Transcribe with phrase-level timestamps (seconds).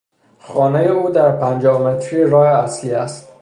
[0.39, 3.27] خانهی او در پنجاه متری راه اصلی است.